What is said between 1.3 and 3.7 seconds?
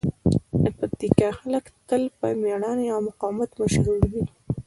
خلک تل په مېړانې او مقاومت